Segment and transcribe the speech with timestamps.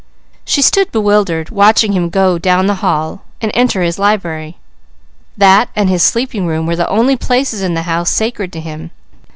[0.45, 4.57] She stood bewildered, watching him go down the hall and enter his library.
[5.37, 8.89] That and his sleeping room were the only places in the house sacred to him.